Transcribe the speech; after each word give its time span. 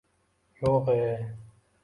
Yo‘g‘e?! 0.61 1.05